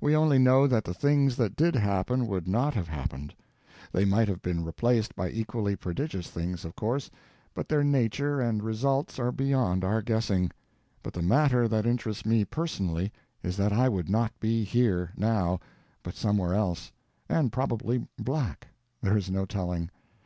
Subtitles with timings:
[0.00, 3.34] We only know that the things that did happen would not have happened.
[3.92, 7.10] They might have been replaced by equally prodigious things, of course,
[7.52, 10.50] but their nature and results are beyond our guessing.
[11.02, 13.12] But the matter that interests me personally
[13.42, 15.60] is that I would not be _here _now,
[16.02, 16.90] but somewhere else;
[17.28, 19.90] and probably black—there is no telling.